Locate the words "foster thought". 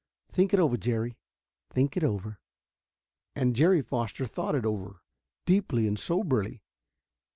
3.83-4.55